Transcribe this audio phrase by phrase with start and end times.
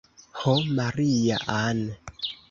[0.37, 1.83] Ho Maria-Ann!